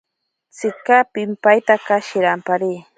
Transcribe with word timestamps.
Tsika 0.55 0.97
pipaitaka 1.13 1.95
shirampari. 2.07 2.71